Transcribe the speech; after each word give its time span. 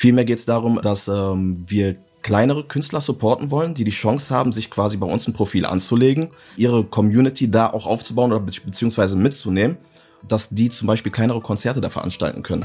Vielmehr 0.00 0.24
geht 0.24 0.38
es 0.38 0.46
darum, 0.46 0.80
dass 0.80 1.08
ähm, 1.08 1.64
wir 1.66 1.96
kleinere 2.22 2.62
Künstler 2.62 3.00
supporten 3.00 3.50
wollen, 3.50 3.74
die 3.74 3.82
die 3.82 3.90
Chance 3.90 4.32
haben, 4.32 4.52
sich 4.52 4.70
quasi 4.70 4.96
bei 4.96 5.08
uns 5.08 5.26
ein 5.26 5.32
Profil 5.32 5.66
anzulegen, 5.66 6.28
ihre 6.56 6.84
Community 6.84 7.50
da 7.50 7.68
auch 7.68 7.84
aufzubauen 7.84 8.30
oder 8.30 8.38
be 8.38 8.52
beziehungsweise 8.64 9.16
mitzunehmen, 9.16 9.76
dass 10.22 10.50
die 10.50 10.70
zum 10.70 10.86
Beispiel 10.86 11.10
kleinere 11.10 11.40
Konzerte 11.40 11.80
da 11.80 11.90
veranstalten 11.90 12.44
können. 12.44 12.64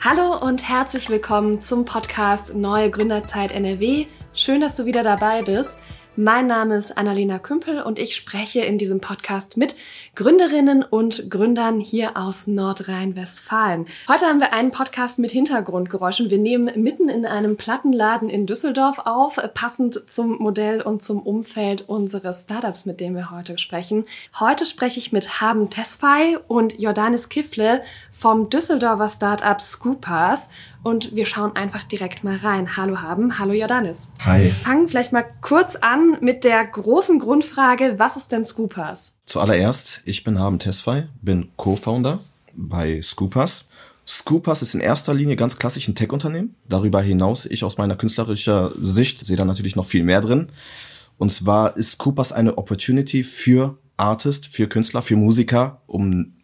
Hallo 0.00 0.38
und 0.42 0.66
herzlich 0.66 1.10
willkommen 1.10 1.60
zum 1.60 1.84
Podcast 1.84 2.54
Neue 2.54 2.90
Gründerzeit 2.90 3.52
NRW. 3.52 4.06
Schön, 4.32 4.62
dass 4.62 4.74
du 4.76 4.86
wieder 4.86 5.02
dabei 5.02 5.42
bist. 5.42 5.80
Mein 6.16 6.46
Name 6.46 6.76
ist 6.76 6.98
Annalena 6.98 7.38
Kümpel 7.38 7.80
und 7.80 7.98
ich 7.98 8.16
spreche 8.16 8.60
in 8.60 8.76
diesem 8.76 9.00
Podcast 9.00 9.56
mit 9.56 9.74
Gründerinnen 10.14 10.82
und 10.82 11.30
Gründern 11.30 11.80
hier 11.80 12.18
aus 12.18 12.46
Nordrhein-Westfalen. 12.46 13.86
Heute 14.08 14.26
haben 14.26 14.38
wir 14.38 14.52
einen 14.52 14.72
Podcast 14.72 15.18
mit 15.18 15.30
Hintergrundgeräuschen. 15.30 16.28
Wir 16.28 16.36
nehmen 16.36 16.70
mitten 16.76 17.08
in 17.08 17.24
einem 17.24 17.56
Plattenladen 17.56 18.28
in 18.28 18.44
Düsseldorf 18.44 18.98
auf, 19.06 19.38
passend 19.54 20.10
zum 20.10 20.36
Modell 20.36 20.82
und 20.82 21.02
zum 21.02 21.22
Umfeld 21.22 21.88
unseres 21.88 22.42
Startups, 22.42 22.84
mit 22.84 23.00
dem 23.00 23.16
wir 23.16 23.30
heute 23.30 23.56
sprechen. 23.56 24.04
Heute 24.38 24.66
spreche 24.66 24.98
ich 24.98 25.12
mit 25.12 25.40
Haben 25.40 25.70
Tesfay 25.70 26.36
und 26.46 26.78
Jordanis 26.78 27.30
Kifle 27.30 27.80
vom 28.12 28.50
Düsseldorfer 28.50 29.08
Startup 29.08 29.58
Scoopers 29.58 30.50
und 30.82 31.14
wir 31.14 31.26
schauen 31.26 31.54
einfach 31.56 31.84
direkt 31.84 32.24
mal 32.24 32.36
rein. 32.36 32.76
Hallo 32.76 33.00
Haben, 33.00 33.38
hallo 33.38 33.52
Jordanis. 33.52 34.08
Hi. 34.20 34.48
Fangen 34.48 34.88
vielleicht 34.88 35.12
mal 35.12 35.24
kurz 35.40 35.76
an 35.76 36.18
mit 36.20 36.44
der 36.44 36.64
großen 36.64 37.18
Grundfrage, 37.18 37.94
was 37.98 38.16
ist 38.16 38.32
denn 38.32 38.44
Scoopers? 38.44 39.18
Zuallererst, 39.26 40.02
ich 40.04 40.24
bin 40.24 40.38
Haben 40.38 40.58
Tesfay, 40.58 41.04
bin 41.20 41.50
Co-Founder 41.56 42.20
bei 42.54 43.00
Scoopers. 43.00 43.66
Scoopers 44.06 44.62
ist 44.62 44.74
in 44.74 44.80
erster 44.80 45.14
Linie 45.14 45.36
ganz 45.36 45.58
klassisch 45.58 45.86
ein 45.86 45.94
Tech-Unternehmen. 45.94 46.56
Darüber 46.68 47.00
hinaus, 47.00 47.46
ich 47.46 47.62
aus 47.64 47.78
meiner 47.78 47.96
künstlerischer 47.96 48.72
Sicht 48.76 49.24
sehe 49.24 49.36
da 49.36 49.44
natürlich 49.44 49.76
noch 49.76 49.86
viel 49.86 50.02
mehr 50.02 50.20
drin. 50.20 50.48
Und 51.18 51.30
zwar 51.30 51.76
ist 51.76 51.92
Scoopers 51.92 52.32
eine 52.32 52.58
Opportunity 52.58 53.22
für 53.22 53.78
Artist, 53.96 54.48
für 54.48 54.66
Künstler, 54.66 55.02
für 55.02 55.16
Musiker, 55.16 55.82
um 55.86 56.34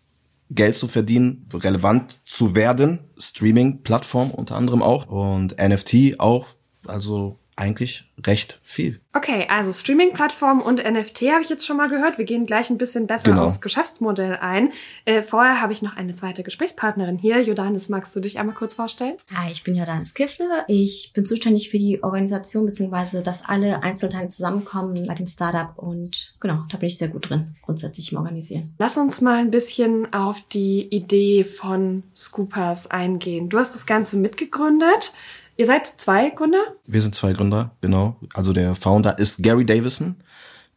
Geld 0.50 0.76
zu 0.76 0.88
verdienen, 0.88 1.48
relevant 1.52 2.20
zu 2.24 2.54
werden. 2.54 3.00
Streaming-Plattform 3.18 4.30
unter 4.30 4.56
anderem 4.56 4.82
auch 4.82 5.06
und 5.06 5.56
NFT 5.58 6.18
auch. 6.18 6.48
Also 6.86 7.38
eigentlich 7.58 8.04
recht 8.26 8.60
viel. 8.62 9.00
Okay, 9.12 9.46
also 9.48 9.72
Streaming-Plattform 9.72 10.60
und 10.60 10.78
NFT 10.78 11.22
habe 11.32 11.42
ich 11.42 11.48
jetzt 11.48 11.66
schon 11.66 11.76
mal 11.76 11.88
gehört. 11.88 12.16
Wir 12.18 12.24
gehen 12.24 12.46
gleich 12.46 12.70
ein 12.70 12.78
bisschen 12.78 13.06
besser 13.06 13.30
genau. 13.30 13.44
aufs 13.44 13.60
Geschäftsmodell 13.60 14.36
ein. 14.36 14.72
Äh, 15.04 15.22
vorher 15.22 15.60
habe 15.60 15.72
ich 15.72 15.82
noch 15.82 15.96
eine 15.96 16.14
zweite 16.14 16.42
Gesprächspartnerin 16.44 17.18
hier. 17.18 17.40
Jodanis, 17.42 17.88
magst 17.88 18.14
du 18.14 18.20
dich 18.20 18.38
einmal 18.38 18.54
kurz 18.54 18.74
vorstellen? 18.74 19.14
Hi, 19.34 19.50
ich 19.50 19.64
bin 19.64 19.74
Jodanis 19.74 20.14
Kiffle. 20.14 20.64
Ich 20.68 21.12
bin 21.14 21.24
zuständig 21.24 21.68
für 21.68 21.78
die 21.78 22.02
Organisation, 22.02 22.66
beziehungsweise 22.66 23.22
dass 23.22 23.44
alle 23.44 23.82
Einzelteile 23.82 24.28
zusammenkommen 24.28 25.06
bei 25.06 25.14
dem 25.14 25.26
Startup. 25.26 25.76
Und 25.76 26.34
genau, 26.38 26.64
da 26.70 26.78
bin 26.78 26.86
ich 26.86 26.98
sehr 26.98 27.08
gut 27.08 27.28
drin, 27.28 27.56
grundsätzlich 27.62 28.12
im 28.12 28.18
Organisieren. 28.18 28.74
Lass 28.78 28.96
uns 28.96 29.20
mal 29.20 29.38
ein 29.38 29.50
bisschen 29.50 30.12
auf 30.12 30.40
die 30.52 30.88
Idee 30.94 31.44
von 31.44 32.04
Scoopers 32.14 32.88
eingehen. 32.88 33.48
Du 33.48 33.58
hast 33.58 33.74
das 33.74 33.86
Ganze 33.86 34.16
mitgegründet. 34.16 35.12
Ihr 35.58 35.66
seid 35.66 35.86
zwei 35.86 36.30
Gründer? 36.30 36.62
Wir 36.86 37.00
sind 37.00 37.16
zwei 37.16 37.32
Gründer, 37.32 37.72
genau. 37.80 38.16
Also 38.32 38.52
der 38.52 38.76
Founder 38.76 39.18
ist 39.18 39.42
Gary 39.42 39.66
Davison. 39.66 40.14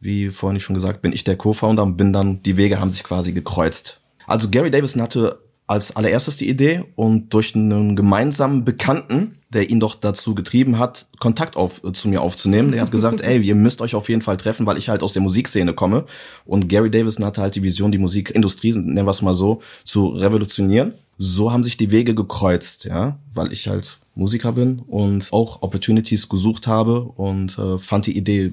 Wie 0.00 0.30
vorhin 0.30 0.58
schon 0.58 0.74
gesagt, 0.74 1.02
bin 1.02 1.12
ich 1.12 1.22
der 1.22 1.36
Co-Founder 1.36 1.84
und 1.84 1.96
bin 1.96 2.12
dann, 2.12 2.42
die 2.42 2.56
Wege 2.56 2.80
haben 2.80 2.90
sich 2.90 3.04
quasi 3.04 3.30
gekreuzt. 3.32 4.00
Also 4.26 4.50
Gary 4.50 4.72
Davison 4.72 5.00
hatte 5.00 5.38
als 5.68 5.94
allererstes 5.94 6.36
die 6.36 6.48
Idee 6.48 6.82
und 6.96 7.32
durch 7.32 7.54
einen 7.54 7.94
gemeinsamen 7.94 8.64
Bekannten, 8.64 9.38
der 9.50 9.70
ihn 9.70 9.78
doch 9.78 9.94
dazu 9.94 10.34
getrieben 10.34 10.80
hat, 10.80 11.06
Kontakt 11.20 11.54
auf, 11.54 11.84
äh, 11.84 11.92
zu 11.92 12.08
mir 12.08 12.20
aufzunehmen. 12.20 12.72
Der 12.72 12.80
hat 12.80 12.90
gesagt, 12.90 13.20
ey, 13.24 13.40
ihr 13.40 13.54
müsst 13.54 13.82
euch 13.82 13.94
auf 13.94 14.08
jeden 14.08 14.22
Fall 14.22 14.36
treffen, 14.36 14.66
weil 14.66 14.78
ich 14.78 14.88
halt 14.88 15.04
aus 15.04 15.12
der 15.12 15.22
Musikszene 15.22 15.74
komme. 15.74 16.06
Und 16.44 16.68
Gary 16.68 16.90
Davison 16.90 17.24
hatte 17.24 17.40
halt 17.40 17.54
die 17.54 17.62
Vision, 17.62 17.92
die 17.92 17.98
Musikindustrie, 17.98 18.72
nennen 18.72 19.06
wir 19.06 19.10
es 19.10 19.22
mal 19.22 19.32
so, 19.32 19.62
zu 19.84 20.08
revolutionieren. 20.08 20.94
So 21.18 21.52
haben 21.52 21.62
sich 21.62 21.76
die 21.76 21.92
Wege 21.92 22.16
gekreuzt, 22.16 22.84
ja, 22.84 23.20
weil 23.32 23.52
ich 23.52 23.68
halt 23.68 24.00
Musiker 24.14 24.52
bin 24.52 24.80
und 24.80 25.32
auch 25.32 25.62
Opportunities 25.62 26.28
gesucht 26.28 26.66
habe 26.66 27.02
und 27.02 27.58
äh, 27.58 27.78
fand 27.78 28.06
die 28.06 28.16
Idee 28.16 28.52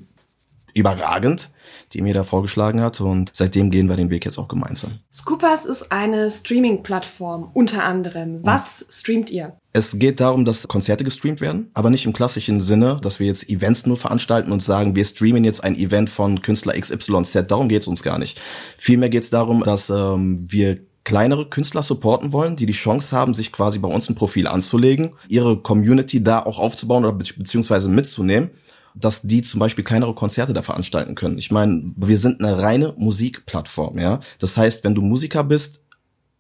überragend, 0.74 1.50
die 1.94 2.02
mir 2.02 2.14
da 2.14 2.24
vorgeschlagen 2.24 2.82
hat 2.82 3.02
und 3.02 3.32
seitdem 3.34 3.72
gehen 3.72 3.90
wir 3.90 3.96
den 3.96 4.10
Weg 4.10 4.26
jetzt 4.26 4.38
auch 4.38 4.48
gemeinsam. 4.48 5.00
Scoopers 5.12 5.66
ist 5.66 5.92
eine 5.92 6.30
Streaming-Plattform 6.30 7.50
unter 7.54 7.84
anderem. 7.84 8.40
Was 8.44 8.82
ja. 8.82 8.88
streamt 8.92 9.30
ihr? 9.30 9.58
Es 9.72 10.00
geht 10.00 10.20
darum, 10.20 10.46
dass 10.46 10.68
Konzerte 10.68 11.04
gestreamt 11.04 11.42
werden, 11.42 11.70
aber 11.74 11.90
nicht 11.90 12.06
im 12.06 12.14
klassischen 12.14 12.60
Sinne, 12.60 13.00
dass 13.02 13.20
wir 13.20 13.28
jetzt 13.28 13.50
Events 13.50 13.86
nur 13.86 13.98
veranstalten 13.98 14.52
und 14.52 14.64
sagen, 14.64 14.96
wir 14.96 15.06
streamen 15.06 15.44
jetzt 15.44 15.64
ein 15.64 15.76
Event 15.76 16.10
von 16.10 16.42
Künstler 16.42 16.74
XYZ. 16.74 17.46
Darum 17.48 17.70
geht's 17.70 17.88
uns 17.88 18.02
gar 18.02 18.18
nicht. 18.18 18.40
Vielmehr 18.78 19.10
geht's 19.10 19.30
darum, 19.30 19.64
dass 19.64 19.90
ähm, 19.90 20.40
wir 20.48 20.80
kleinere 21.04 21.50
Künstler 21.50 21.84
supporten 21.84 22.34
wollen, 22.34 22.56
die 22.56 22.66
die 22.66 22.74
Chance 22.74 23.16
haben, 23.16 23.34
sich 23.34 23.52
quasi 23.52 23.80
bei 23.80 23.88
uns 23.88 24.10
ein 24.10 24.16
Profil 24.16 24.48
anzulegen, 24.48 25.12
ihre 25.28 25.58
Community 25.58 26.24
da 26.24 26.44
auch 26.44 26.60
aufzubauen 26.60 27.06
oder 27.06 27.14
beziehungsweise 27.14 27.90
mitzunehmen, 27.90 28.52
dass 28.96 29.22
die 29.22 29.42
zum 29.42 29.60
Beispiel 29.60 29.84
kleinere 29.84 30.14
Konzerte 30.14 30.54
da 30.54 30.62
veranstalten 30.62 31.16
können. 31.16 31.38
Ich 31.38 31.52
meine, 31.52 31.94
wir 31.96 32.18
sind 32.18 32.44
eine 32.44 32.62
reine 32.62 32.94
Musikplattform, 32.98 33.98
ja. 34.00 34.20
Das 34.40 34.58
heißt, 34.58 34.84
wenn 34.84 34.96
du 34.96 35.02
Musiker 35.02 35.44
bist, 35.44 35.84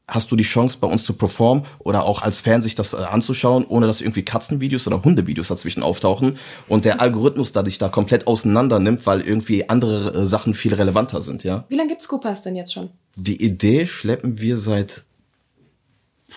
hast 0.09 0.31
du 0.31 0.35
die 0.35 0.43
Chance, 0.43 0.77
bei 0.79 0.87
uns 0.87 1.03
zu 1.03 1.13
performen 1.13 1.63
oder 1.79 2.03
auch 2.03 2.21
als 2.21 2.41
Fan 2.41 2.61
sich 2.61 2.75
das 2.75 2.93
äh, 2.93 2.97
anzuschauen, 2.97 3.65
ohne 3.65 3.87
dass 3.87 4.01
irgendwie 4.01 4.23
Katzenvideos 4.23 4.87
oder 4.87 5.03
Hundevideos 5.03 5.47
dazwischen 5.47 5.83
auftauchen 5.83 6.37
und 6.67 6.85
der 6.85 7.01
Algorithmus 7.01 7.51
da 7.51 7.63
dich 7.63 7.77
da 7.77 7.89
komplett 7.89 8.27
auseinander 8.27 8.79
nimmt, 8.79 9.05
weil 9.05 9.21
irgendwie 9.21 9.69
andere 9.69 10.13
äh, 10.13 10.27
Sachen 10.27 10.53
viel 10.53 10.73
relevanter 10.73 11.21
sind, 11.21 11.43
ja. 11.43 11.65
Wie 11.69 11.75
lange 11.75 11.89
gibt's 11.89 12.07
Coopers 12.07 12.41
denn 12.41 12.55
jetzt 12.55 12.73
schon? 12.73 12.89
Die 13.15 13.43
Idee 13.43 13.85
schleppen 13.85 14.39
wir 14.39 14.57
seit 14.57 15.05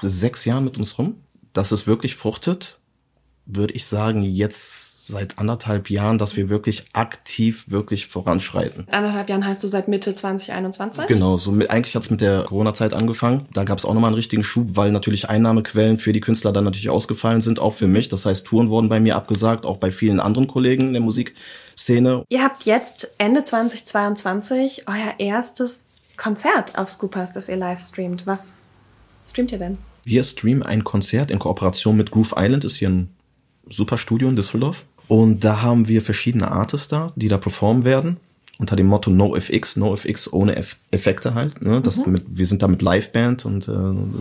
sechs 0.00 0.44
Jahren 0.44 0.64
mit 0.64 0.78
uns 0.78 0.98
rum. 0.98 1.16
Dass 1.52 1.70
es 1.70 1.86
wirklich 1.86 2.16
fruchtet, 2.16 2.78
würde 3.44 3.74
ich 3.74 3.84
sagen, 3.84 4.22
jetzt 4.22 4.91
seit 5.04 5.40
anderthalb 5.40 5.90
Jahren, 5.90 6.16
dass 6.16 6.36
wir 6.36 6.48
wirklich 6.48 6.84
aktiv 6.92 7.64
wirklich 7.68 8.06
voranschreiten. 8.06 8.86
Anderthalb 8.88 9.28
Jahren 9.28 9.44
heißt 9.44 9.62
du 9.64 9.66
seit 9.66 9.88
Mitte 9.88 10.14
2021? 10.14 11.08
Genau, 11.08 11.38
so 11.38 11.50
mit, 11.50 11.70
eigentlich 11.70 11.96
hat's 11.96 12.08
mit 12.08 12.20
der 12.20 12.44
Corona-Zeit 12.44 12.92
angefangen. 12.92 13.46
Da 13.52 13.64
gab's 13.64 13.84
auch 13.84 13.94
nochmal 13.94 14.10
einen 14.10 14.14
richtigen 14.14 14.44
Schub, 14.44 14.76
weil 14.76 14.92
natürlich 14.92 15.28
Einnahmequellen 15.28 15.98
für 15.98 16.12
die 16.12 16.20
Künstler 16.20 16.52
dann 16.52 16.62
natürlich 16.62 16.88
ausgefallen 16.88 17.40
sind, 17.40 17.58
auch 17.58 17.72
für 17.72 17.88
mich. 17.88 18.10
Das 18.10 18.26
heißt, 18.26 18.46
Touren 18.46 18.70
wurden 18.70 18.88
bei 18.88 19.00
mir 19.00 19.16
abgesagt, 19.16 19.66
auch 19.66 19.78
bei 19.78 19.90
vielen 19.90 20.20
anderen 20.20 20.46
Kollegen 20.46 20.88
in 20.88 20.92
der 20.92 21.02
Musikszene. 21.02 22.24
Ihr 22.28 22.44
habt 22.44 22.64
jetzt 22.64 23.10
Ende 23.18 23.42
2022 23.42 24.84
euer 24.86 25.14
erstes 25.18 25.90
Konzert 26.16 26.78
auf 26.78 26.88
Scoopers, 26.88 27.32
das 27.32 27.48
ihr 27.48 27.56
live 27.56 27.80
streamt. 27.80 28.24
Was 28.28 28.62
streamt 29.28 29.50
ihr 29.50 29.58
denn? 29.58 29.78
Wir 30.04 30.22
streamen 30.22 30.62
ein 30.62 30.84
Konzert 30.84 31.32
in 31.32 31.40
Kooperation 31.40 31.96
mit 31.96 32.12
Groove 32.12 32.34
Island, 32.36 32.64
ist 32.64 32.76
hier 32.76 32.90
ein 32.90 33.16
super 33.68 33.98
Studio 33.98 34.28
in 34.28 34.36
Düsseldorf. 34.36 34.84
Und 35.12 35.44
da 35.44 35.60
haben 35.60 35.88
wir 35.88 36.00
verschiedene 36.00 36.50
Artists 36.50 36.88
da, 36.88 37.12
die 37.16 37.28
da 37.28 37.36
performen 37.36 37.84
werden. 37.84 38.16
Unter 38.58 38.76
dem 38.76 38.86
Motto 38.86 39.10
NoFX, 39.10 39.76
NoFX 39.76 40.32
ohne 40.32 40.56
Eff 40.56 40.78
Effekte 40.90 41.34
halt. 41.34 41.60
Ne? 41.60 41.82
Das 41.82 42.06
mhm. 42.06 42.12
mit, 42.12 42.24
wir 42.28 42.46
sind 42.46 42.62
da 42.62 42.66
mit 42.66 42.80
Liveband 42.80 43.44
und 43.44 43.68
äh, 43.68 43.72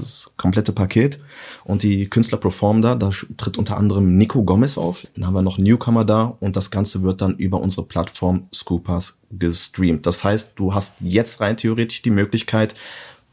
das 0.02 0.34
komplette 0.36 0.74
Paket. 0.74 1.22
Und 1.64 1.84
die 1.84 2.10
Künstler 2.10 2.40
performen 2.40 2.82
da. 2.82 2.96
Da 2.96 3.10
tritt 3.38 3.58
unter 3.58 3.78
anderem 3.78 4.18
Nico 4.18 4.44
Gomez 4.44 4.78
auf. 4.78 5.08
Dann 5.16 5.26
haben 5.26 5.34
wir 5.34 5.42
noch 5.42 5.58
Newcomer 5.58 6.04
da 6.04 6.36
und 6.42 6.58
das 6.58 6.72
Ganze 6.72 7.04
wird 7.04 7.22
dann 7.22 7.38
über 7.38 7.62
unsere 7.62 7.86
Plattform 7.86 8.50
Scoopers 8.54 9.20
gestreamt. 9.32 10.06
Das 10.06 10.26
heißt, 10.26 10.54
du 10.58 10.74
hast 10.74 10.98
jetzt 11.00 11.40
rein 11.40 11.56
theoretisch 11.56 12.02
die 12.02 12.10
Möglichkeit, 12.10 12.76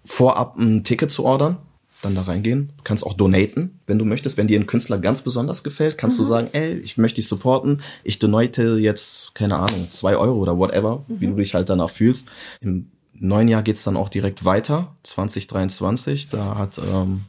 vorab 0.05 0.57
ein 0.59 0.85
Ticket 0.85 1.11
zu 1.11 1.25
ordern 1.25 1.57
dann 2.03 2.15
da 2.15 2.23
reingehen. 2.23 2.73
Du 2.77 2.83
kannst 2.85 3.05
auch 3.05 3.15
donaten, 3.15 3.81
wenn 3.87 3.99
du 3.99 4.05
möchtest. 4.05 4.37
Wenn 4.37 4.47
dir 4.47 4.59
ein 4.59 4.67
Künstler 4.67 4.99
ganz 4.99 5.23
besonders 5.23 5.63
gefällt, 5.63 5.99
kannst 5.99 6.17
mhm. 6.17 6.23
du 6.23 6.29
sagen, 6.29 6.49
ey, 6.53 6.79
ich 6.79 6.97
möchte 6.97 7.17
dich 7.17 7.29
supporten. 7.29 7.83
Ich 8.05 8.19
donate 8.19 8.79
jetzt, 8.79 9.35
keine 9.35 9.57
Ahnung, 9.57 9.89
zwei 9.91 10.17
Euro 10.17 10.39
oder 10.39 10.59
whatever, 10.59 11.05
mhm. 11.09 11.21
wie 11.21 11.27
du 11.27 11.35
dich 11.35 11.55
halt 11.55 11.69
danach 11.69 11.91
fühlst. 11.91 12.31
Im 12.61 12.91
neuen 13.15 13.49
Jahr 13.49 13.63
geht's 13.63 13.85
dann 13.85 13.97
auch 13.97 14.09
direkt 14.09 14.45
weiter, 14.45 14.97
2023. 15.03 16.29
Da 16.29 16.57
hat 16.57 16.79
ähm, 16.79 17.25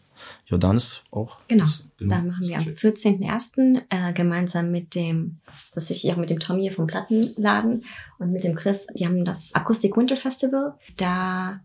Jordanis 0.45 1.01
auch. 1.11 1.37
Genau. 1.47 1.65
genau. 1.97 2.15
Da 2.15 2.21
machen 2.21 2.47
wir 2.47 2.57
am 2.57 2.63
14.01. 2.63 3.81
Äh, 3.89 4.13
gemeinsam 4.13 4.71
mit 4.71 4.95
dem, 4.95 5.39
das 5.73 5.89
ich 5.89 6.11
auch 6.11 6.17
mit 6.17 6.29
dem 6.29 6.39
Tommy 6.39 6.69
vom 6.71 6.87
Plattenladen 6.87 7.83
und 8.17 8.31
mit 8.31 8.43
dem 8.43 8.55
Chris, 8.55 8.87
die 8.97 9.05
haben 9.05 9.25
das 9.25 9.53
Akustik 9.53 9.97
Winter 9.97 10.17
Festival. 10.17 10.75
Da 10.97 11.61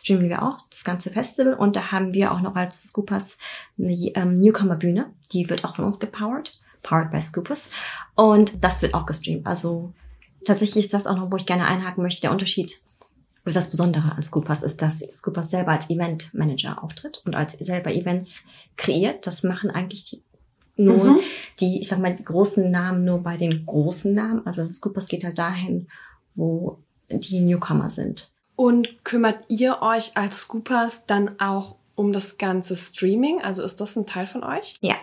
streamen 0.00 0.28
wir 0.28 0.42
auch 0.42 0.58
das 0.70 0.84
ganze 0.84 1.10
Festival 1.10 1.54
und 1.54 1.76
da 1.76 1.92
haben 1.92 2.12
wir 2.12 2.32
auch 2.32 2.40
noch 2.40 2.54
als 2.54 2.82
Scoopers 2.84 3.38
eine 3.78 3.92
ähm, 3.92 4.34
Newcomer-Bühne, 4.34 5.06
die 5.32 5.48
wird 5.48 5.64
auch 5.64 5.76
von 5.76 5.84
uns 5.84 5.98
gepowered, 5.98 6.58
powered 6.82 7.10
by 7.10 7.20
Scoopers 7.20 7.70
und 8.14 8.62
das 8.62 8.82
wird 8.82 8.94
auch 8.94 9.06
gestreamt. 9.06 9.46
Also 9.46 9.92
tatsächlich 10.44 10.84
ist 10.84 10.94
das 10.94 11.06
auch 11.06 11.16
noch, 11.16 11.32
wo 11.32 11.36
ich 11.36 11.46
gerne 11.46 11.66
einhaken 11.66 12.02
möchte, 12.02 12.22
der 12.22 12.32
Unterschied 12.32 12.80
oder 13.46 13.54
das 13.54 13.70
Besondere 13.70 14.12
an 14.12 14.22
Scoopers 14.22 14.62
ist, 14.64 14.82
dass 14.82 14.98
Scoopers 14.98 15.50
selber 15.50 15.70
als 15.70 15.88
Event 15.88 16.34
Manager 16.34 16.82
auftritt 16.82 17.22
und 17.24 17.36
als 17.36 17.52
selber 17.52 17.94
Events 17.94 18.42
kreiert. 18.76 19.26
Das 19.26 19.44
machen 19.44 19.70
eigentlich 19.70 20.04
die, 20.04 20.22
nur 20.76 21.04
mhm. 21.04 21.20
die, 21.60 21.80
ich 21.80 21.88
sag 21.88 22.00
mal, 22.00 22.14
die 22.14 22.24
großen 22.24 22.70
Namen 22.72 23.04
nur 23.04 23.22
bei 23.22 23.36
den 23.36 23.64
großen 23.64 24.14
Namen. 24.14 24.44
Also 24.44 24.68
Scoopers 24.70 25.06
geht 25.06 25.22
halt 25.22 25.38
dahin, 25.38 25.86
wo 26.34 26.78
die 27.08 27.38
Newcomer 27.40 27.88
sind. 27.88 28.32
Und 28.56 29.04
kümmert 29.04 29.44
ihr 29.48 29.82
euch 29.82 30.16
als 30.16 30.40
Scoopers 30.40 31.06
dann 31.06 31.38
auch 31.40 31.76
um 31.94 32.12
das 32.12 32.38
ganze 32.38 32.76
Streaming? 32.76 33.42
Also 33.42 33.62
ist 33.62 33.80
das 33.80 33.96
ein 33.96 34.06
Teil 34.06 34.26
von 34.26 34.42
euch? 34.42 34.76
Ja, 34.80 34.96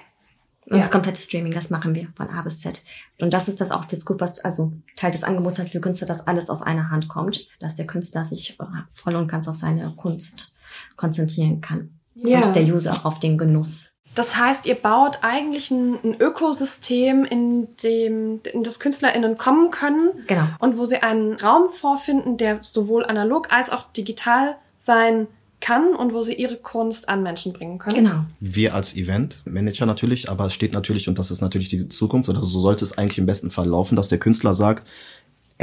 und 0.65 0.77
ja. 0.77 0.81
das 0.81 0.91
komplette 0.91 1.19
Streaming, 1.19 1.51
das 1.51 1.69
machen 1.69 1.93
wir 1.93 2.07
von 2.15 2.29
A 2.29 2.41
bis 2.41 2.59
Z. 2.59 2.83
Und 3.19 3.33
das 3.33 3.47
ist 3.47 3.59
das 3.59 3.71
auch 3.71 3.85
für 3.85 3.95
Scoopers, 3.95 4.39
also 4.39 4.71
Teil 4.95 5.11
des 5.11 5.23
Angebots 5.23 5.59
halt 5.59 5.69
für 5.69 5.81
Künstler, 5.81 6.07
dass 6.07 6.25
alles 6.25 6.49
aus 6.49 6.61
einer 6.61 6.89
Hand 6.89 7.09
kommt, 7.09 7.47
dass 7.59 7.75
der 7.75 7.85
Künstler 7.85 8.23
sich 8.23 8.57
äh, 8.59 8.65
voll 8.91 9.15
und 9.15 9.27
ganz 9.27 9.47
auf 9.47 9.55
seine 9.55 9.93
Kunst 9.95 10.55
konzentrieren 10.95 11.59
kann. 11.59 11.99
Ja. 12.15 12.41
Und 12.41 12.55
der 12.55 12.63
User 12.63 12.93
auch 12.93 13.05
auf 13.05 13.19
den 13.19 13.37
Genuss. 13.37 13.97
Das 14.15 14.37
heißt, 14.37 14.65
ihr 14.65 14.75
baut 14.75 15.19
eigentlich 15.21 15.71
ein, 15.71 15.97
ein 16.03 16.15
Ökosystem, 16.19 17.25
in 17.25 17.67
dem 17.83 18.41
in 18.51 18.63
das 18.63 18.79
KünstlerInnen 18.79 19.37
kommen 19.37 19.71
können. 19.71 20.11
Genau. 20.27 20.47
Und 20.59 20.77
wo 20.77 20.85
sie 20.85 20.97
einen 20.97 21.33
Raum 21.33 21.71
vorfinden, 21.71 22.37
der 22.37 22.59
sowohl 22.61 23.05
analog 23.05 23.51
als 23.51 23.69
auch 23.69 23.91
digital 23.91 24.55
sein 24.77 25.27
kann 25.63 25.95
und 25.95 26.13
wo 26.13 26.21
sie 26.21 26.33
ihre 26.33 26.57
Kunst 26.57 27.07
an 27.07 27.23
Menschen 27.23 27.53
bringen 27.53 27.79
können. 27.79 27.95
Genau. 27.95 28.25
Wir 28.41 28.75
als 28.75 28.97
Event-Manager 28.97 29.85
natürlich, 29.85 30.29
aber 30.29 30.47
es 30.47 30.53
steht 30.53 30.73
natürlich, 30.73 31.07
und 31.07 31.17
das 31.17 31.31
ist 31.31 31.41
natürlich 31.41 31.69
die 31.69 31.87
Zukunft, 31.87 32.29
oder 32.29 32.41
so 32.41 32.59
sollte 32.59 32.83
es 32.83 32.97
eigentlich 32.97 33.17
im 33.17 33.25
besten 33.25 33.49
Fall 33.49 33.67
laufen, 33.67 33.95
dass 33.95 34.09
der 34.09 34.17
Künstler 34.17 34.53
sagt, 34.53 34.85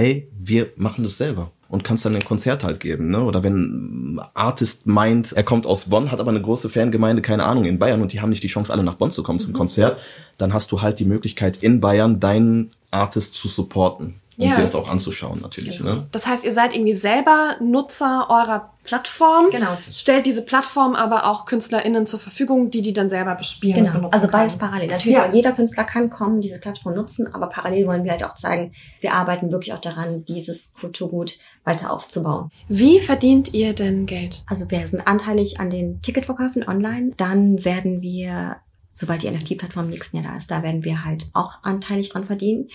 ey, 0.00 0.28
wir 0.38 0.70
machen 0.76 1.04
das 1.04 1.18
selber 1.18 1.50
und 1.68 1.84
kannst 1.84 2.04
dann 2.04 2.16
ein 2.16 2.24
Konzert 2.24 2.64
halt 2.64 2.80
geben, 2.80 3.10
ne? 3.10 3.22
Oder 3.22 3.42
wenn 3.42 4.14
ein 4.14 4.20
Artist 4.34 4.86
meint, 4.86 5.32
er 5.32 5.44
kommt 5.44 5.66
aus 5.66 5.90
Bonn, 5.90 6.10
hat 6.10 6.20
aber 6.20 6.30
eine 6.30 6.40
große 6.40 6.70
Fangemeinde, 6.70 7.22
keine 7.22 7.44
Ahnung, 7.44 7.66
in 7.66 7.78
Bayern 7.78 8.00
und 8.00 8.12
die 8.12 8.20
haben 8.20 8.30
nicht 8.30 8.42
die 8.42 8.48
Chance, 8.48 8.72
alle 8.72 8.82
nach 8.82 8.94
Bonn 8.94 9.10
zu 9.10 9.22
kommen 9.22 9.36
mhm. 9.36 9.42
zum 9.42 9.52
Konzert, 9.52 10.00
dann 10.38 10.54
hast 10.54 10.72
du 10.72 10.80
halt 10.80 10.98
die 10.98 11.04
Möglichkeit, 11.04 11.58
in 11.58 11.80
Bayern 11.80 12.18
deinen 12.18 12.70
Artist 12.90 13.34
zu 13.34 13.46
supporten 13.46 14.14
und 14.40 14.48
ja. 14.48 14.54
dir 14.54 14.62
das 14.62 14.74
auch 14.74 14.88
anzuschauen 14.88 15.40
natürlich. 15.42 15.78
Genau. 15.78 15.96
Ne? 15.96 16.06
Das 16.12 16.26
heißt, 16.26 16.44
ihr 16.44 16.52
seid 16.52 16.74
irgendwie 16.74 16.94
selber 16.94 17.56
Nutzer 17.60 18.26
eurer 18.30 18.70
Plattform, 18.84 19.50
genau. 19.50 19.76
stellt 19.92 20.24
diese 20.24 20.42
Plattform 20.42 20.94
aber 20.94 21.26
auch 21.26 21.44
KünstlerInnen 21.44 22.06
zur 22.06 22.18
Verfügung, 22.18 22.70
die 22.70 22.80
die 22.80 22.94
dann 22.94 23.10
selber 23.10 23.34
bespielen. 23.34 23.84
Genau, 23.92 24.08
also 24.08 24.28
beides 24.28 24.56
parallel. 24.56 24.88
Natürlich, 24.88 25.18
ja. 25.18 25.30
jeder 25.30 25.52
Künstler 25.52 25.84
kann 25.84 26.08
kommen, 26.08 26.40
diese 26.40 26.58
Plattform 26.58 26.94
nutzen, 26.94 27.32
aber 27.34 27.48
parallel 27.48 27.86
wollen 27.86 28.04
wir 28.04 28.12
halt 28.12 28.24
auch 28.24 28.34
zeigen, 28.34 28.72
wir 29.02 29.12
arbeiten 29.12 29.52
wirklich 29.52 29.74
auch 29.74 29.80
daran, 29.80 30.24
dieses 30.24 30.74
Kulturgut 30.80 31.38
weiter 31.64 31.92
aufzubauen. 31.92 32.50
Wie 32.68 32.98
verdient 33.00 33.52
ihr 33.52 33.74
denn 33.74 34.06
Geld? 34.06 34.42
Also 34.46 34.70
wir 34.70 34.86
sind 34.88 35.06
anteilig 35.06 35.60
an 35.60 35.68
den 35.68 36.00
Ticketverkäufen 36.00 36.66
online. 36.66 37.12
Dann 37.18 37.62
werden 37.66 38.00
wir 38.00 38.56
sobald 38.92 39.22
die 39.22 39.30
NFT-Plattform 39.30 39.84
im 39.84 39.90
nächsten 39.90 40.18
Jahr 40.18 40.32
da 40.32 40.36
ist, 40.36 40.50
da 40.50 40.62
werden 40.62 40.84
wir 40.84 41.04
halt 41.04 41.26
auch 41.32 41.54
anteilig 41.62 42.10
dran 42.10 42.26
verdienen 42.26 42.68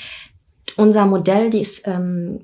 unser 0.77 1.05
Modell, 1.05 1.49
die 1.49 1.61
ist, 1.61 1.87
ähm, 1.87 2.41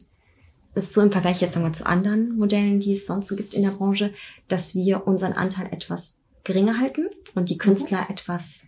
ist 0.75 0.93
so 0.93 1.01
im 1.01 1.11
Vergleich 1.11 1.41
jetzt 1.41 1.57
wir 1.57 1.73
zu 1.73 1.85
anderen 1.85 2.37
Modellen, 2.37 2.79
die 2.79 2.93
es 2.93 3.05
sonst 3.05 3.27
so 3.27 3.35
gibt 3.35 3.53
in 3.53 3.63
der 3.63 3.71
Branche, 3.71 4.13
dass 4.47 4.75
wir 4.75 5.07
unseren 5.07 5.33
Anteil 5.33 5.67
etwas 5.71 6.17
geringer 6.43 6.79
halten 6.79 7.07
und 7.35 7.49
die 7.49 7.57
Künstler 7.57 8.01
mhm. 8.01 8.13
etwas 8.13 8.67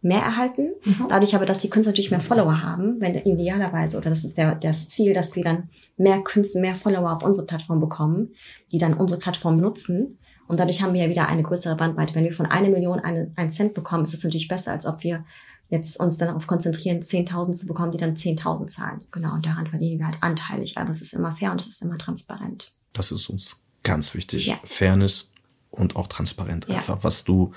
mehr 0.00 0.20
erhalten. 0.20 0.72
Mhm. 0.84 1.06
Dadurch 1.08 1.34
aber, 1.34 1.46
dass 1.46 1.58
die 1.58 1.70
Künstler 1.70 1.92
natürlich 1.92 2.10
mehr 2.10 2.20
Follower 2.20 2.62
haben, 2.62 3.00
wenn 3.00 3.14
idealerweise, 3.14 3.98
oder 3.98 4.10
das 4.10 4.24
ist 4.24 4.36
der, 4.36 4.56
das 4.56 4.88
Ziel, 4.88 5.12
dass 5.12 5.36
wir 5.36 5.44
dann 5.44 5.68
mehr 5.96 6.20
Künstler, 6.22 6.60
mehr 6.60 6.74
Follower 6.74 7.12
auf 7.12 7.22
unsere 7.22 7.46
Plattform 7.46 7.80
bekommen, 7.80 8.30
die 8.72 8.78
dann 8.78 8.94
unsere 8.94 9.20
Plattform 9.20 9.58
nutzen. 9.58 10.18
Und 10.48 10.58
dadurch 10.58 10.82
haben 10.82 10.92
wir 10.92 11.04
ja 11.04 11.08
wieder 11.08 11.28
eine 11.28 11.44
größere 11.44 11.76
Bandbreite. 11.76 12.14
Wenn 12.14 12.24
wir 12.24 12.32
von 12.32 12.46
einer 12.46 12.68
Million 12.68 12.98
einen, 12.98 13.32
einen 13.36 13.50
Cent 13.50 13.74
bekommen, 13.74 14.02
ist 14.02 14.12
das 14.12 14.24
natürlich 14.24 14.48
besser, 14.48 14.72
als 14.72 14.86
ob 14.86 15.04
wir 15.04 15.24
jetzt 15.72 15.98
uns 15.98 16.18
dann 16.18 16.28
darauf 16.28 16.46
konzentrieren, 16.46 17.00
10.000 17.00 17.54
zu 17.54 17.66
bekommen, 17.66 17.92
die 17.92 17.98
dann 17.98 18.14
10.000 18.14 18.66
zahlen. 18.66 19.00
Genau, 19.10 19.32
und 19.32 19.46
daran 19.46 19.66
verdienen 19.66 19.98
wir 19.98 20.06
halt 20.06 20.18
anteilig. 20.22 20.76
Aber 20.76 20.90
es 20.90 21.00
ist 21.00 21.14
immer 21.14 21.34
fair 21.34 21.50
und 21.50 21.60
es 21.60 21.66
ist 21.66 21.82
immer 21.82 21.96
transparent. 21.96 22.74
Das 22.92 23.10
ist 23.10 23.30
uns 23.30 23.64
ganz 23.82 24.14
wichtig. 24.14 24.46
Ja. 24.46 24.60
Fairness 24.64 25.30
und 25.70 25.96
auch 25.96 26.08
transparent 26.08 26.68
ja. 26.68 26.76
einfach, 26.76 26.98
was 27.02 27.24
du 27.24 27.52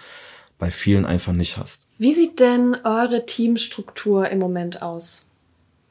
bei 0.57 0.71
vielen 0.71 1.05
einfach 1.05 1.33
nicht 1.33 1.57
hast. 1.57 1.87
Wie 1.97 2.13
sieht 2.13 2.39
denn 2.39 2.77
eure 2.85 3.25
Teamstruktur 3.25 4.29
im 4.29 4.39
Moment 4.39 4.81
aus? 4.81 5.31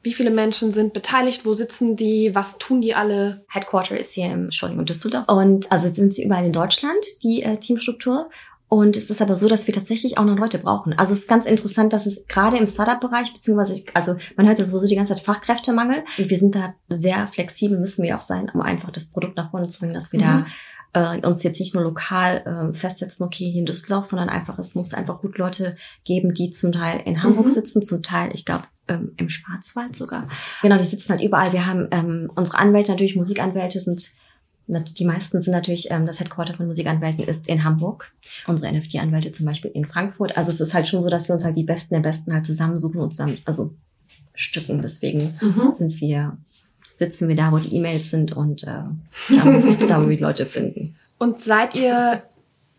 Wie 0.01 0.13
viele 0.13 0.31
Menschen 0.31 0.71
sind 0.71 0.93
beteiligt? 0.93 1.45
Wo 1.45 1.53
sitzen 1.53 1.95
die? 1.95 2.33
Was 2.33 2.57
tun 2.57 2.81
die 2.81 2.95
alle? 2.95 3.45
Headquarter 3.47 3.99
ist 3.99 4.13
hier 4.13 4.31
im 4.31 4.45
Entschuldigung, 4.45 4.85
Düsseldorf. 4.85 5.25
Und 5.27 5.71
also 5.71 5.87
sind 5.89 6.11
sie 6.11 6.23
überall 6.23 6.45
in 6.45 6.53
Deutschland, 6.53 7.05
die 7.21 7.43
äh, 7.43 7.57
Teamstruktur. 7.57 8.31
Und 8.67 8.97
es 8.97 9.09
ist 9.09 9.21
aber 9.21 9.35
so, 9.35 9.47
dass 9.47 9.67
wir 9.67 9.73
tatsächlich 9.73 10.17
auch 10.17 10.25
noch 10.25 10.37
Leute 10.37 10.57
brauchen. 10.57 10.93
Also 10.93 11.13
es 11.13 11.19
ist 11.19 11.27
ganz 11.27 11.45
interessant, 11.45 11.93
dass 11.93 12.05
es 12.05 12.27
gerade 12.27 12.57
im 12.57 12.65
Startup-Bereich, 12.65 13.31
beziehungsweise, 13.31 13.83
also 13.93 14.15
man 14.37 14.47
hört 14.47 14.57
ja 14.57 14.65
sowieso 14.65 14.87
die 14.87 14.95
ganze 14.95 15.13
Zeit 15.13 15.23
Fachkräftemangel. 15.23 16.03
Und 16.17 16.29
wir 16.29 16.37
sind 16.37 16.55
da 16.55 16.73
sehr 16.89 17.27
flexibel, 17.27 17.79
müssen 17.79 18.03
wir 18.03 18.15
auch 18.15 18.21
sein, 18.21 18.49
um 18.53 18.61
einfach 18.61 18.91
das 18.91 19.11
Produkt 19.11 19.37
nach 19.37 19.51
vorne 19.51 19.67
zu 19.67 19.79
bringen, 19.79 19.93
dass 19.93 20.11
wir 20.11 20.19
mhm. 20.19 20.45
da 20.93 21.15
äh, 21.15 21.27
uns 21.27 21.43
jetzt 21.43 21.59
nicht 21.59 21.75
nur 21.75 21.83
lokal 21.83 22.71
äh, 22.71 22.73
festsetzen, 22.73 23.25
okay, 23.25 23.51
hier 23.51 23.59
in 23.59 23.65
Düsseldorf, 23.65 24.05
sondern 24.05 24.29
einfach, 24.29 24.57
es 24.57 24.73
muss 24.73 24.93
einfach 24.93 25.21
gut 25.21 25.37
Leute 25.37 25.75
geben, 26.03 26.33
die 26.33 26.49
zum 26.49 26.71
Teil 26.71 27.01
in 27.05 27.21
Hamburg 27.21 27.45
mhm. 27.45 27.51
sitzen, 27.51 27.83
zum 27.83 28.01
Teil, 28.01 28.31
ich 28.33 28.45
glaube, 28.45 28.63
ähm, 28.87 29.13
im 29.17 29.29
Schwarzwald 29.29 29.95
sogar. 29.95 30.27
Genau, 30.61 30.77
die 30.77 30.85
sitzen 30.85 31.09
halt 31.09 31.21
überall. 31.21 31.53
Wir 31.53 31.65
haben 31.65 31.87
ähm, 31.91 32.31
unsere 32.35 32.57
Anwälte, 32.57 32.91
natürlich 32.91 33.15
Musikanwälte 33.15 33.79
sind 33.79 34.11
die 34.67 35.05
meisten 35.05 35.41
sind 35.41 35.53
natürlich, 35.53 35.91
ähm, 35.91 36.05
das 36.07 36.19
Headquarter 36.19 36.53
von 36.53 36.67
Musikanwälten 36.67 37.23
ist 37.25 37.47
in 37.47 37.63
Hamburg. 37.63 38.11
Unsere 38.47 38.73
NFT-Anwälte 38.73 39.31
zum 39.31 39.45
Beispiel 39.45 39.71
in 39.71 39.85
Frankfurt. 39.85 40.37
Also 40.37 40.51
es 40.51 40.59
ist 40.59 40.73
halt 40.73 40.87
schon 40.87 41.01
so, 41.01 41.09
dass 41.09 41.29
wir 41.29 41.33
uns 41.33 41.43
halt 41.43 41.55
die 41.55 41.63
Besten 41.63 41.93
der 41.93 42.01
Besten 42.01 42.33
halt 42.33 42.45
zusammensuchen 42.45 42.99
und 42.99 43.11
zusammen, 43.11 43.37
also 43.45 43.73
stücken. 44.33 44.81
Deswegen 44.81 45.37
mhm. 45.39 45.73
sind 45.73 46.01
wir, 46.01 46.37
sitzen 46.95 47.27
wir 47.27 47.35
da, 47.35 47.51
wo 47.51 47.57
die 47.57 47.75
E-Mails 47.75 48.09
sind 48.09 48.33
und 48.33 48.63
äh, 48.63 48.67
da, 48.67 50.03
wo 50.03 50.09
wir 50.09 50.17
die 50.17 50.23
Leute 50.23 50.45
finden. 50.45 50.95
Und 51.19 51.39
seid 51.39 51.75
ihr 51.75 52.23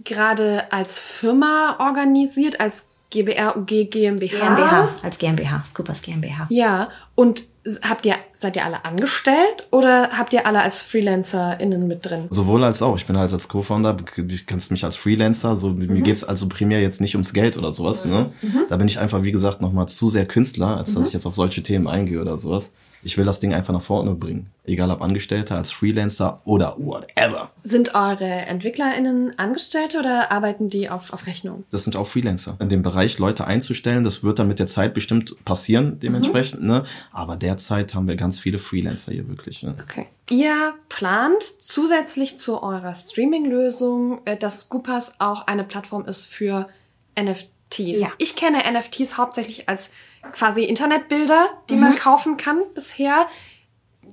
gerade 0.05 0.71
als 0.73 0.99
Firma 0.99 1.77
organisiert, 1.79 2.61
als 2.61 2.87
GBR, 3.11 3.57
UG, 3.57 3.91
GmbH? 3.91 4.55
GmbH, 4.55 4.89
als 5.03 5.19
GmbH, 5.19 5.63
Scoopers 5.65 6.03
GmbH. 6.03 6.47
Ja, 6.51 6.89
und 7.15 7.45
habt 7.83 8.07
ihr, 8.07 8.15
seid 8.37 8.57
ihr 8.57 8.65
alle 8.65 8.85
angestellt 8.85 9.67
oder 9.71 10.11
habt 10.13 10.33
ihr 10.33 10.47
alle 10.47 10.61
als 10.61 10.81
FreelancerInnen 10.81 11.87
mit 11.87 12.05
drin? 12.05 12.27
Sowohl 12.31 12.65
als 12.65 12.83
auch. 12.83 12.97
Ich 12.97 13.07
bin 13.07 13.17
halt 13.17 13.33
als 13.33 13.49
Co-Founder, 13.49 13.95
du 13.95 14.37
kennst 14.47 14.71
mich 14.71 14.85
als 14.85 14.97
Freelancer, 14.97 15.57
so 15.57 15.71
mhm. 15.71 15.87
mir 15.87 16.03
geht's 16.03 16.25
also 16.25 16.49
primär 16.49 16.81
jetzt 16.81 17.01
nicht 17.01 17.15
ums 17.15 17.33
Geld 17.33 17.57
oder 17.57 17.73
sowas, 17.73 18.05
ne? 18.05 18.31
Mhm. 18.43 18.63
Da 18.69 18.77
bin 18.77 18.87
ich 18.87 18.99
einfach, 18.99 19.23
wie 19.23 19.33
gesagt, 19.33 19.61
nochmal 19.61 19.89
zu 19.89 20.09
sehr 20.09 20.27
Künstler, 20.27 20.77
als 20.77 20.95
dass 20.95 21.03
mhm. 21.03 21.09
ich 21.09 21.13
jetzt 21.15 21.27
auf 21.27 21.35
solche 21.35 21.63
Themen 21.63 21.89
eingehe 21.89 22.21
oder 22.21 22.39
sowas. 22.39 22.73
Ich 23.07 23.17
will 23.17 23.25
das 23.25 23.39
Ding 23.39 23.55
einfach 23.55 23.73
nach 23.73 23.83
vorne 23.83 24.17
bringen. 24.17 24.51
Egal 24.65 24.91
ob 24.91 25.01
Angestellter, 25.01 25.55
als 25.55 25.71
Freelancer 25.71 26.43
oder 26.45 26.75
whatever. 26.77 27.53
Sind 27.63 27.95
eure 27.95 28.25
EntwicklerInnen 28.25 29.39
Angestellte 29.39 30.01
oder 30.01 30.33
arbeiten 30.33 30.71
die 30.71 30.91
auf, 30.91 31.13
auf 31.13 31.29
Rechnung? 31.29 31.63
Das 31.71 31.85
sind 31.85 31.95
auch 31.95 32.09
Freelancer. 32.09 32.57
In 32.59 32.69
dem 32.69 32.83
Bereich 32.83 33.19
Leute 33.19 33.47
einzustellen, 33.47 34.03
das 34.03 34.25
wird 34.25 34.41
dann 34.41 34.49
mit 34.49 34.59
der 34.59 34.67
Zeit 34.67 34.93
bestimmt 34.93 35.37
passieren, 35.45 36.01
dementsprechend, 36.01 36.63
mhm. 36.63 36.67
ne? 36.67 36.85
Aber 37.13 37.37
derzeit 37.37 37.95
haben 37.95 38.09
wir 38.09 38.17
ganz 38.17 38.41
viele 38.41 38.59
Freelancer 38.59 39.13
hier 39.13 39.29
wirklich. 39.29 39.63
Ne? 39.63 39.77
Okay. 39.81 40.09
Ihr 40.29 40.75
plant 40.89 41.45
zusätzlich 41.45 42.39
zu 42.39 42.61
eurer 42.61 42.97
Streaming-Lösung, 42.97 44.23
äh, 44.25 44.37
dass 44.37 44.63
Scoopers 44.63 45.21
auch 45.21 45.47
eine 45.47 45.63
Plattform 45.63 46.07
ist 46.07 46.27
für 46.27 46.69
NFTs. 47.17 47.56
Ja. 48.01 48.13
Ich 48.19 48.37
kenne 48.37 48.63
NFTs 48.71 49.17
hauptsächlich 49.17 49.69
als 49.69 49.93
quasi 50.33 50.65
Internetbilder, 50.65 51.49
die 51.69 51.75
mhm. 51.75 51.81
man 51.81 51.95
kaufen 51.97 52.37
kann 52.37 52.61
bisher. 52.75 53.27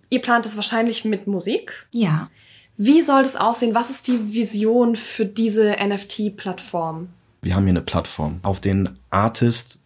Ihr 0.09 0.21
plant 0.21 0.45
es 0.45 0.55
wahrscheinlich 0.55 1.05
mit 1.05 1.27
Musik. 1.27 1.87
Ja. 1.91 2.29
Wie 2.75 3.01
soll 3.01 3.23
das 3.23 3.35
aussehen? 3.35 3.75
Was 3.75 3.89
ist 3.89 4.07
die 4.07 4.33
Vision 4.33 4.95
für 4.95 5.25
diese 5.25 5.77
NFT-Plattform? 5.79 7.09
Wir 7.41 7.55
haben 7.55 7.63
hier 7.63 7.71
eine 7.71 7.81
Plattform, 7.81 8.39
auf 8.41 8.61
den 8.61 8.97
Artist 9.09 9.79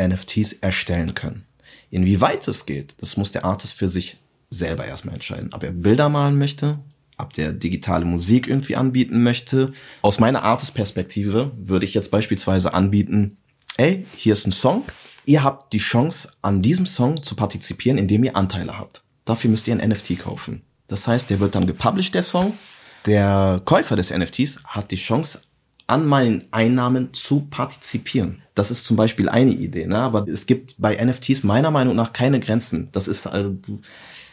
NFTs 0.00 0.54
erstellen 0.54 1.14
können. 1.14 1.44
Inwieweit 1.90 2.48
es 2.48 2.66
geht, 2.66 2.94
das 2.98 3.16
muss 3.16 3.32
der 3.32 3.44
Artist 3.44 3.74
für 3.74 3.88
sich 3.88 4.16
selber 4.50 4.84
erstmal 4.84 5.14
entscheiden. 5.14 5.50
Ob 5.52 5.62
er 5.62 5.70
Bilder 5.70 6.08
malen 6.08 6.38
möchte, 6.38 6.78
ob 7.22 7.32
der 7.32 7.52
digitale 7.52 8.04
Musik 8.04 8.46
irgendwie 8.46 8.76
anbieten 8.76 9.22
möchte. 9.22 9.72
Aus 10.02 10.18
meiner 10.18 10.42
Artist-Perspektive 10.42 11.52
würde 11.56 11.86
ich 11.86 11.94
jetzt 11.94 12.10
beispielsweise 12.10 12.74
anbieten, 12.74 13.38
ey, 13.76 14.06
hier 14.16 14.34
ist 14.34 14.46
ein 14.46 14.52
Song, 14.52 14.84
Ihr 15.24 15.44
habt 15.44 15.72
die 15.72 15.78
Chance, 15.78 16.30
an 16.42 16.62
diesem 16.62 16.86
Song 16.86 17.22
zu 17.22 17.36
partizipieren, 17.36 17.98
indem 17.98 18.24
ihr 18.24 18.36
Anteile 18.36 18.76
habt. 18.78 19.02
Dafür 19.24 19.50
müsst 19.50 19.68
ihr 19.68 19.78
ein 19.78 19.88
NFT 19.88 20.18
kaufen. 20.18 20.62
Das 20.88 21.06
heißt, 21.06 21.30
der 21.30 21.38
wird 21.38 21.54
dann 21.54 21.66
gepublished, 21.66 22.14
der 22.14 22.24
Song. 22.24 22.54
Der 23.06 23.60
Käufer 23.64 23.96
des 23.96 24.10
NFTs 24.10 24.64
hat 24.64 24.90
die 24.90 24.96
Chance, 24.96 25.42
an 25.86 26.06
meinen 26.06 26.44
Einnahmen 26.52 27.12
zu 27.12 27.42
partizipieren. 27.50 28.42
Das 28.54 28.70
ist 28.70 28.86
zum 28.86 28.96
Beispiel 28.96 29.28
eine 29.28 29.52
Idee, 29.52 29.86
ne? 29.86 29.98
aber 29.98 30.26
es 30.28 30.46
gibt 30.46 30.74
bei 30.78 31.02
NFTs 31.02 31.42
meiner 31.42 31.70
Meinung 31.70 31.96
nach 31.96 32.12
keine 32.12 32.40
Grenzen. 32.40 32.88
Das 32.92 33.08
ist 33.08 33.26
also, 33.26 33.56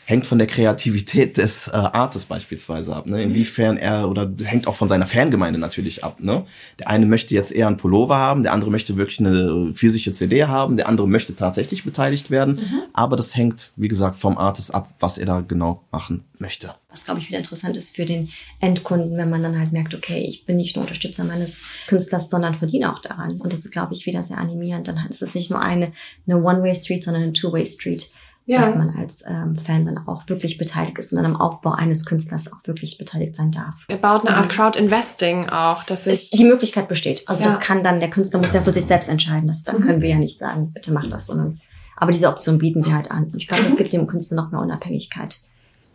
hängt 0.09 0.25
von 0.25 0.39
der 0.39 0.47
Kreativität 0.47 1.37
des 1.37 1.67
äh, 1.67 1.71
Artes 1.73 2.25
beispielsweise 2.25 2.95
ab. 2.95 3.05
Ne? 3.05 3.21
Inwiefern 3.21 3.77
er 3.77 4.09
oder 4.09 4.27
hängt 4.43 4.65
auch 4.65 4.73
von 4.73 4.87
seiner 4.87 5.05
Fangemeinde 5.05 5.59
natürlich 5.59 6.03
ab. 6.03 6.19
Ne? 6.19 6.45
Der 6.79 6.89
eine 6.89 7.05
möchte 7.05 7.35
jetzt 7.35 7.51
eher 7.51 7.67
einen 7.67 7.77
Pullover 7.77 8.15
haben, 8.15 8.41
der 8.41 8.53
andere 8.53 8.71
möchte 8.71 8.97
wirklich 8.97 9.19
eine 9.19 9.71
physische 9.75 10.11
CD 10.11 10.45
haben, 10.45 10.77
der 10.77 10.89
andere 10.89 11.07
möchte 11.07 11.35
tatsächlich 11.35 11.83
beteiligt 11.83 12.31
werden. 12.31 12.55
Mhm. 12.55 12.81
Aber 12.91 13.17
das 13.17 13.35
hängt, 13.35 13.69
wie 13.75 13.87
gesagt, 13.87 14.15
vom 14.15 14.39
Artist 14.39 14.73
ab, 14.73 14.91
was 14.99 15.19
er 15.19 15.27
da 15.27 15.41
genau 15.41 15.83
machen 15.91 16.23
möchte. 16.39 16.73
Was, 16.89 17.05
glaube 17.05 17.19
ich, 17.19 17.27
wieder 17.27 17.37
interessant 17.37 17.77
ist 17.77 17.95
für 17.95 18.07
den 18.07 18.29
Endkunden, 18.59 19.15
wenn 19.15 19.29
man 19.29 19.43
dann 19.43 19.59
halt 19.59 19.73
merkt, 19.73 19.93
okay, 19.93 20.25
ich 20.27 20.43
bin 20.43 20.57
nicht 20.57 20.75
nur 20.75 20.85
Unterstützer 20.85 21.23
meines 21.23 21.65
Künstlers, 21.85 22.31
sondern 22.31 22.55
verdiene 22.55 22.91
auch 22.91 22.99
daran. 22.99 23.39
Und 23.39 23.53
das 23.53 23.63
ist, 23.63 23.71
glaube 23.71 23.93
ich, 23.93 24.07
wieder 24.07 24.23
sehr 24.23 24.39
animierend. 24.39 24.87
Dann 24.87 25.05
ist 25.07 25.21
es 25.21 25.35
nicht 25.35 25.51
nur 25.51 25.61
eine, 25.61 25.91
eine 26.25 26.41
One-Way-Street, 26.43 27.03
sondern 27.03 27.21
eine 27.21 27.33
Two-Way-Street 27.33 28.09
ja. 28.49 28.61
dass 28.61 28.75
man 28.75 28.95
als 28.97 29.23
ähm, 29.27 29.55
Fan 29.57 29.85
dann 29.85 30.07
auch 30.07 30.23
wirklich 30.27 30.57
beteiligt 30.57 30.97
ist 30.97 31.13
und 31.13 31.17
dann 31.21 31.33
am 31.33 31.39
Aufbau 31.39 31.71
eines 31.71 32.05
Künstlers 32.05 32.51
auch 32.51 32.65
wirklich 32.65 32.97
beteiligt 32.97 33.35
sein 33.35 33.51
darf. 33.51 33.85
Er 33.87 33.97
baut 33.97 34.27
eine 34.27 34.37
Art 34.37 34.49
Crowd 34.49 34.77
Investing 34.77 35.49
auch, 35.49 35.83
dass 35.83 36.05
sich 36.05 36.31
die 36.31 36.43
Möglichkeit 36.43 36.87
besteht. 36.87 37.27
Also 37.29 37.43
ja. 37.43 37.49
das 37.49 37.59
kann 37.59 37.83
dann 37.83 37.99
der 37.99 38.09
Künstler 38.09 38.39
muss 38.39 38.53
ja 38.53 38.61
für 38.61 38.71
sich 38.71 38.85
selbst 38.85 39.07
entscheiden. 39.07 39.47
Das 39.47 39.63
dann 39.63 39.77
mhm. 39.77 39.85
können 39.85 40.01
wir 40.01 40.09
ja 40.09 40.17
nicht 40.17 40.39
sagen, 40.39 40.71
bitte 40.73 40.91
mach 40.91 41.07
das, 41.07 41.27
sondern 41.27 41.59
aber 41.95 42.11
diese 42.11 42.27
Option 42.27 42.57
bieten 42.57 42.83
wir 42.85 42.95
halt 42.95 43.11
an. 43.11 43.25
Und 43.25 43.35
ich 43.35 43.47
glaube, 43.47 43.63
das 43.63 43.73
mhm. 43.73 43.77
gibt 43.77 43.93
dem 43.93 44.07
Künstler 44.07 44.37
noch 44.37 44.51
mehr 44.51 44.61
Unabhängigkeit. 44.61 45.41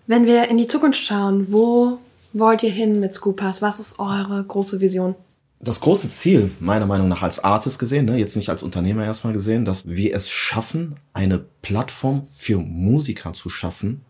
Wenn 0.07 0.27
wir 0.27 0.49
in 0.49 0.59
die 0.59 0.69
Zukunft 0.69 1.03
schauen, 1.03 1.51
wo 1.51 1.99
wollt 2.33 2.63
ihr 2.63 2.71
hin 2.71 3.01
mit 3.01 3.15
Scoopers? 3.15 3.63
Was 3.63 3.81
ist 3.81 3.99
eure 3.99 4.45
große 4.45 4.81
Vision? 4.81 5.17
Das 5.61 5.81
große 5.81 6.11
Ziel, 6.11 6.51
meiner 6.61 6.87
Meinung 6.87 7.09
nach 7.09 7.23
als 7.23 7.43
Artist 7.43 7.79
gesehen, 7.79 8.07
ne, 8.07 8.19
jetzt 8.19 8.37
nicht 8.37 8.51
als 8.51 8.63
Unternehmer 8.63 9.05
erstmal 9.05 9.33
gesehen, 9.33 9.65
dass 9.65 9.89
wir 9.89 10.15
es 10.15 10.29
schaffen, 10.29 10.97
eine 11.13 11.39
Plattform 11.63 12.25
für 12.25 12.59
Musiker 12.59 13.33
zu 13.33 13.49
schaffen, 13.49 14.03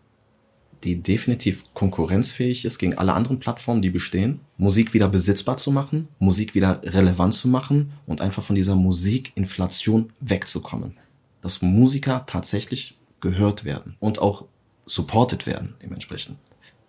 die 0.83 1.01
definitiv 1.01 1.63
konkurrenzfähig 1.73 2.65
ist 2.65 2.77
gegen 2.77 2.97
alle 2.97 3.13
anderen 3.13 3.39
Plattformen, 3.39 3.81
die 3.81 3.89
bestehen, 3.89 4.41
Musik 4.57 4.93
wieder 4.93 5.07
besitzbar 5.07 5.57
zu 5.57 5.71
machen, 5.71 6.07
Musik 6.19 6.53
wieder 6.53 6.81
relevant 6.83 7.33
zu 7.33 7.47
machen 7.47 7.93
und 8.05 8.21
einfach 8.21 8.43
von 8.43 8.55
dieser 8.55 8.75
Musikinflation 8.75 10.11
wegzukommen. 10.19 10.97
Dass 11.41 11.61
Musiker 11.61 12.25
tatsächlich 12.27 12.97
gehört 13.19 13.65
werden 13.65 13.95
und 13.99 14.19
auch 14.19 14.45
supported 14.85 15.47
werden 15.47 15.73
dementsprechend. 15.81 16.37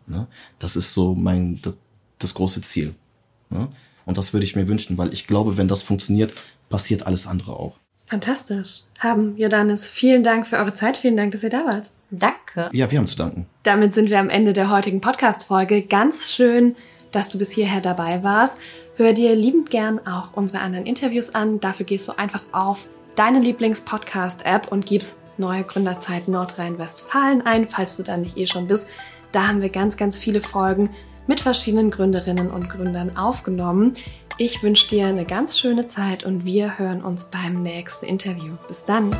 Ne? 0.06 0.26
Das 0.58 0.76
ist 0.76 0.92
so 0.92 1.14
mein, 1.14 1.60
das, 1.62 1.78
das 2.18 2.34
große 2.34 2.60
Ziel. 2.60 2.94
Ne? 3.48 3.68
Und 4.06 4.16
das 4.16 4.32
würde 4.32 4.44
ich 4.44 4.56
mir 4.56 4.68
wünschen, 4.68 4.96
weil 4.96 5.12
ich 5.12 5.26
glaube, 5.26 5.58
wenn 5.58 5.68
das 5.68 5.82
funktioniert, 5.82 6.32
passiert 6.70 7.06
alles 7.06 7.26
andere 7.26 7.52
auch. 7.52 7.76
Fantastisch. 8.06 8.82
Haben 9.00 9.36
Jodannes, 9.36 9.86
vielen 9.86 10.22
Dank 10.22 10.46
für 10.46 10.56
eure 10.56 10.72
Zeit. 10.72 10.96
Vielen 10.96 11.16
Dank, 11.16 11.32
dass 11.32 11.42
ihr 11.42 11.50
da 11.50 11.66
wart. 11.66 11.90
Danke. 12.10 12.70
Ja, 12.72 12.90
wir 12.90 12.98
haben 12.98 13.06
zu 13.06 13.16
danken. 13.16 13.46
Damit 13.64 13.94
sind 13.94 14.10
wir 14.10 14.20
am 14.20 14.30
Ende 14.30 14.52
der 14.52 14.70
heutigen 14.70 15.00
Podcast-Folge. 15.00 15.82
Ganz 15.82 16.30
schön, 16.30 16.76
dass 17.10 17.30
du 17.30 17.38
bis 17.38 17.50
hierher 17.50 17.80
dabei 17.80 18.22
warst. 18.22 18.60
Hör 18.94 19.12
dir 19.12 19.34
liebend 19.34 19.70
gern 19.70 19.98
auch 20.06 20.34
unsere 20.34 20.60
anderen 20.60 20.86
Interviews 20.86 21.34
an. 21.34 21.58
Dafür 21.58 21.84
gehst 21.84 22.06
du 22.06 22.16
einfach 22.16 22.44
auf 22.52 22.88
deine 23.16 23.40
Lieblings-Podcast-App 23.40 24.70
und 24.70 24.86
gibst 24.86 25.22
Neue 25.38 25.64
Gründerzeit 25.64 26.28
Nordrhein-Westfalen 26.28 27.42
ein, 27.44 27.66
falls 27.66 27.98
du 27.98 28.04
da 28.04 28.16
nicht 28.16 28.38
eh 28.38 28.46
schon 28.46 28.68
bist. 28.68 28.88
Da 29.32 29.48
haben 29.48 29.60
wir 29.60 29.68
ganz, 29.68 29.98
ganz 29.98 30.16
viele 30.16 30.40
Folgen 30.40 30.90
mit 31.26 31.40
verschiedenen 31.40 31.90
Gründerinnen 31.90 32.50
und 32.50 32.68
Gründern 32.68 33.16
aufgenommen. 33.16 33.94
Ich 34.38 34.62
wünsche 34.62 34.88
dir 34.88 35.06
eine 35.06 35.24
ganz 35.24 35.58
schöne 35.58 35.88
Zeit 35.88 36.24
und 36.24 36.44
wir 36.44 36.78
hören 36.78 37.02
uns 37.02 37.30
beim 37.30 37.62
nächsten 37.62 38.06
Interview. 38.06 38.54
Bis 38.68 38.84
dann! 38.84 39.16